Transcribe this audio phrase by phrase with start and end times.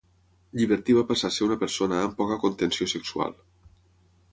[0.59, 3.39] Llibertí va passar a ser una persona amb poca contenció sexual.